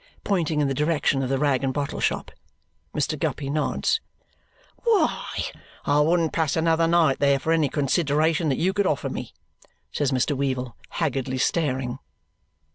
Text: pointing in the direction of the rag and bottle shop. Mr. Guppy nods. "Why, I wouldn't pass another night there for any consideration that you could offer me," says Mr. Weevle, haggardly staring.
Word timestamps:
pointing 0.23 0.59
in 0.59 0.67
the 0.67 0.73
direction 0.73 1.21
of 1.21 1.29
the 1.29 1.37
rag 1.37 1.63
and 1.63 1.75
bottle 1.75 1.99
shop. 1.99 2.31
Mr. 2.91 3.19
Guppy 3.19 3.51
nods. 3.51 4.01
"Why, 4.77 5.27
I 5.85 5.99
wouldn't 5.99 6.33
pass 6.33 6.55
another 6.55 6.87
night 6.87 7.19
there 7.19 7.37
for 7.37 7.51
any 7.51 7.69
consideration 7.69 8.49
that 8.49 8.57
you 8.57 8.73
could 8.73 8.87
offer 8.87 9.09
me," 9.11 9.31
says 9.91 10.11
Mr. 10.11 10.35
Weevle, 10.35 10.75
haggardly 10.89 11.37
staring. 11.37 11.99